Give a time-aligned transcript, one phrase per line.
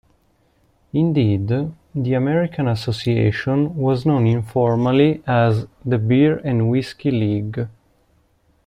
[0.93, 1.47] Indeed,
[1.93, 7.67] the American Association was known informally as "the beer and whiskey league".